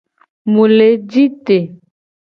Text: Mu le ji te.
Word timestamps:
Mu 0.51 0.63
le 0.77 0.87
ji 1.11 1.23
te. 1.45 1.57